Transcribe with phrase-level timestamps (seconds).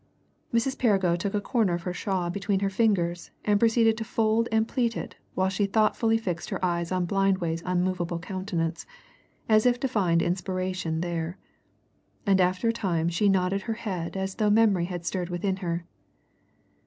[0.51, 0.79] Mrs.
[0.79, 4.67] Perrigo took a corner of her shawl between her fingers and proceeded to fold and
[4.67, 8.87] pleat it while she thoughtfully fixed her eyes on Blindway's unmoved countenance,
[9.47, 11.37] as if to find inspiration there.
[12.25, 15.85] And after a time she nodded her head as though memory had stirred within her.